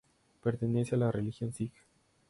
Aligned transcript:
Pertenece 0.41 0.95
a 0.95 0.97
la 0.97 1.11
religión 1.11 1.53
Sij. 1.53 1.71